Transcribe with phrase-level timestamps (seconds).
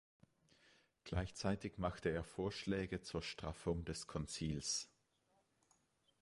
[1.03, 4.89] Gleichzeitig machte er Vorschläge zur Straffung des Konzils.